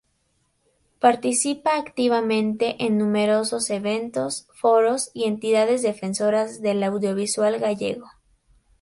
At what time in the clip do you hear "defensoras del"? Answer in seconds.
5.83-6.81